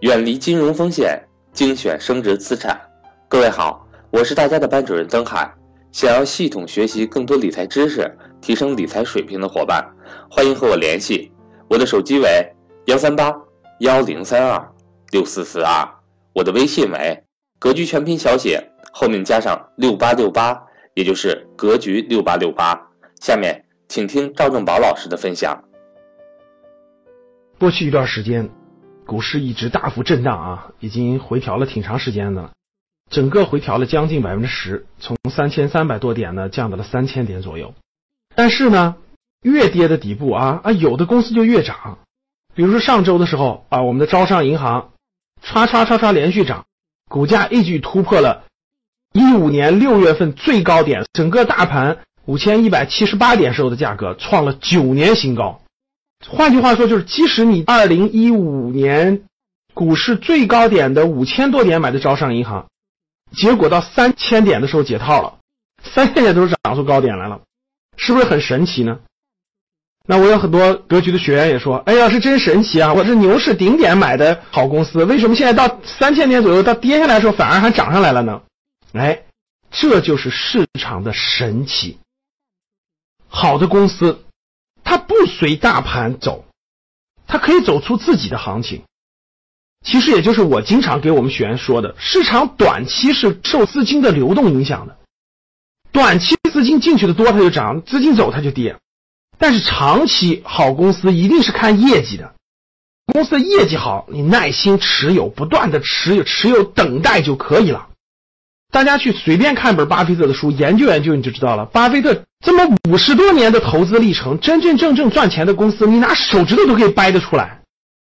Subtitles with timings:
[0.00, 1.18] 远离金融风险，
[1.52, 2.78] 精选升值资产。
[3.28, 5.50] 各位好，我是大家的班主任曾海。
[5.92, 9.82] 想要系统学习更多理财知识，提升理财水平的伙伴，
[10.28, 11.32] 欢迎和我联系。
[11.68, 12.28] 我的手机为
[12.86, 13.32] 幺三八
[13.78, 14.72] 幺零三二
[15.12, 15.88] 六四四二，
[16.34, 17.22] 我的微信为
[17.58, 20.60] 格局全拼小写后面加上六八六八，
[20.94, 22.78] 也就是格局六八六八。
[23.20, 25.64] 下面请听赵正宝老师的分享。
[27.58, 28.50] 过去一段时间，
[29.06, 32.52] 股市一直大幅震荡啊，已经回调了挺长时间的了，
[33.10, 37.74] 整个回调了将近百分之十，从三千三百多点呢降到了三千点左右。
[38.34, 38.96] 但是呢，
[39.42, 41.98] 越跌的底部啊啊，有的公司就越涨。
[42.54, 44.92] 比如说上周的时候啊，我们的招商银行
[45.44, 46.64] 唰唰唰唰连续涨，
[47.10, 48.44] 股价一举突破了
[49.12, 55.60] 一五年六月份最高点，整个大盘五千一百七十八点时候的价格创了九年新高。
[56.28, 59.24] 换句话说，就是即使你二零一五年
[59.74, 62.66] 股市最高点的五千多点买的招商银行，
[63.32, 65.38] 结果到三千点的时候解套了，
[65.82, 67.40] 三千点都是涨出高点来了，
[67.96, 69.00] 是不是很神奇呢？
[70.06, 72.92] 那我有很多格局的学员也说：“哎呀，是真神奇啊！
[72.92, 78.42] 我是牛市顶点买的好公司，为什么现在到三千点左右，到跌下来的时候反而还涨上来了呢？”
[78.92, 79.22] 哎，
[79.70, 81.98] 这就是市场的神奇。
[83.28, 84.20] 好的公司。
[84.94, 86.44] 它不随大盘走，
[87.26, 88.84] 它可以走出自己的行情。
[89.84, 94.96] 其实也就是我经常给我们学员说的，市场短期是受资金的流动影响的，
[95.90, 98.76] 短期资金进去的多它就涨，资金走它就跌。
[99.36, 102.32] 但是长期好公司一定是看业绩的，
[103.06, 107.88] 公司的业绩好，你耐心持有，不断的持有，持有等待就可以了。
[108.74, 111.64] 大家去随便看本巴菲特的书，研究研究你就知道了。
[111.66, 117.60] 巴菲特这么五十多年的投资历程，真真正正赚钱的公司，你拿手指头都可以掰得出来，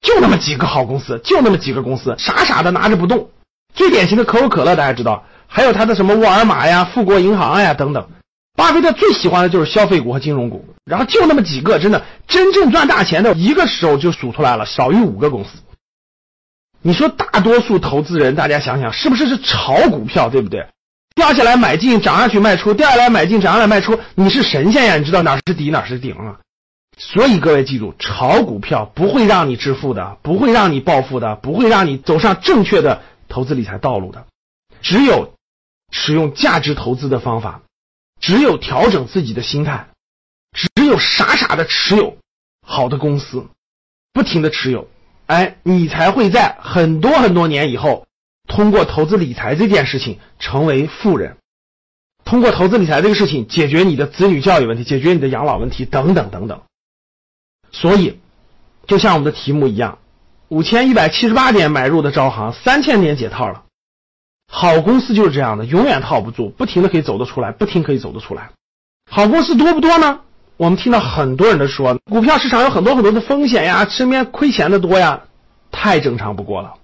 [0.00, 3.28] 就那么几个好公司，就那么几个公司，傻傻的拿着不动。
[3.74, 8.08] 最典型的可口可乐，大家知道，还有他的什么沃尔玛呀、富国银行呀等等。
[8.56, 15.50] 巴菲特最喜欢的就是消费股和金融股，然后就那么几个，真的真正赚大钱的，一个手就数出来了，少于五个公司。
[16.86, 20.68] 你说大多数投资人，大家想想是不是是炒股票，对不对？
[21.16, 24.96] 掉下来买进，涨上去卖出，掉下来买进，涨上来卖出，你是神仙呀？
[24.96, 26.38] 你知道哪是底，哪是顶啊？
[26.96, 34.24] 所以各位记住，炒股票不会让你致富的，不会让你暴富的，不会让你走上正确的投资理财道路的。
[34.80, 35.34] 只有
[35.90, 37.62] 使用价值投资的方法，
[38.20, 39.88] 只有调整自己的心态，
[40.52, 42.16] 只有傻傻的持有
[42.64, 43.44] 好的公司，
[44.12, 44.86] 不停的持有。
[45.26, 48.06] 哎，你才会在很多很多年以后，
[48.46, 51.36] 通过投资理财这件事情成为富人，
[52.24, 56.62] 通过投资理财这个事情解决你的子女教育问题，解决你的养老问题等等等等。
[57.72, 58.20] 所以，
[58.86, 59.98] 就像我们的题目一样，
[60.48, 63.64] 五千一百七十八点买入的招行，三千点解套了。
[64.52, 68.52] 好公司就是这样的，永远套不住，不停的可以走得出来，不停可以走得出来。
[69.10, 70.20] 好公司多不多呢？
[70.58, 75.24] 我们听到很多人都说，股票市场有很多很多的风险呀，身边亏钱的多呀，
[75.70, 76.74] 太正常不过了。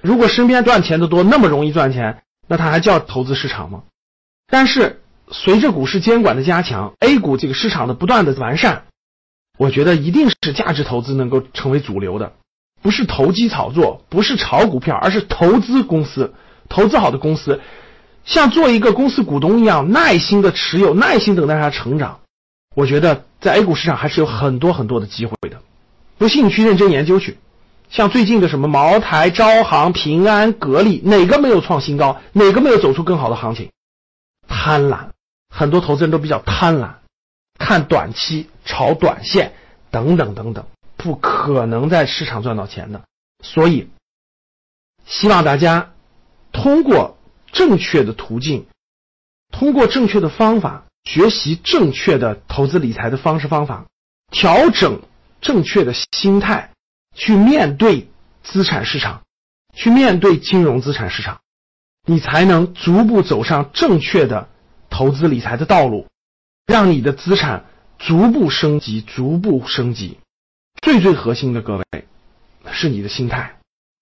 [0.00, 3.82] 如果身边赚钱的多，那么容易赚钱，那它还叫投资市场吗？
[4.46, 8.84] 但是随着股市监管的加强，A 股这个市场的不断的完善，
[9.58, 12.32] 我觉得一定是价值投资能够成为主流的，
[12.80, 16.32] 不是投机炒作，不是炒股票，而是投资公司，
[16.70, 17.60] 投资好的公司，
[18.24, 22.20] 像做一个公司股东一样，耐心的持有，耐心等待它成长。
[22.74, 25.62] 我觉得在 A 股市场还是有很多很多的机会的，
[26.18, 27.38] 不信你去认真研究去。
[27.90, 32.20] 像最近的什么茅台、招行、平安、格力，哪个没有创新高？
[32.32, 33.70] 哪个没有走出更好的行情？
[34.48, 35.08] 贪婪，
[35.50, 36.94] 很多投资人都比较贪婪，
[37.58, 39.52] 看短期、炒短线
[39.90, 40.64] 等等等等，
[40.96, 43.02] 不可能在市场赚到钱的。
[43.42, 43.90] 所以，
[45.04, 45.90] 希望大家
[46.52, 47.18] 通过
[47.52, 48.66] 正确的途径，
[49.50, 50.84] 通过正确的方法。
[51.04, 53.86] 学习正确的投资理财的方式方法，
[54.30, 55.02] 调整
[55.40, 56.70] 正确的心态，
[57.14, 58.08] 去面对
[58.42, 59.22] 资产市场，
[59.74, 61.40] 去面对金融资产市场，
[62.06, 64.48] 你才能逐步走上正确的
[64.88, 66.06] 投资理财的道路，
[66.66, 67.66] 让你的资产
[67.98, 70.18] 逐步升级，逐步升级。
[70.80, 71.84] 最最核心的，各位，
[72.72, 73.58] 是你的心态，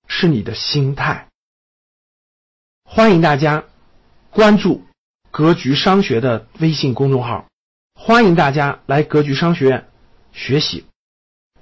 [0.07, 1.29] 是你的心态。
[2.85, 3.65] 欢迎大家
[4.31, 4.85] 关注。
[5.31, 7.47] 格局商学的微信公众号，
[7.95, 9.87] 欢迎大家来格局商学院
[10.33, 10.85] 学习。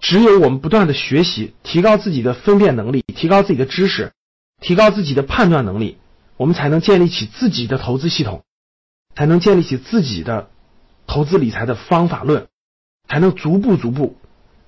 [0.00, 4.12] 只有我们不断的学习，提高自己的分辨能力，提高自己的知识，
[4.60, 5.98] 提高自己的判断能力，
[6.36, 8.42] 我们才能建立起自己的投资系统，
[9.14, 10.48] 才能建立起自己的
[11.06, 12.46] 投资理财的方法论，
[13.06, 14.16] 才能逐步逐步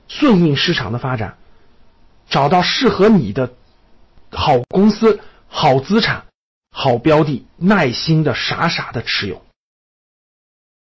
[0.08, 1.38] 顺应市场的发展，
[2.28, 3.54] 找到适合你的
[4.30, 6.26] 好公司、好资产、
[6.70, 9.44] 好标的，耐心的、傻傻的持有。